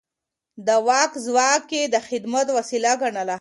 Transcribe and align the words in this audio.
د 0.67 0.69
واک 0.87 1.11
ځواک 1.25 1.65
يې 1.77 1.83
د 1.93 1.95
خدمت 2.07 2.47
وسيله 2.57 2.91
ګڼله. 3.01 3.29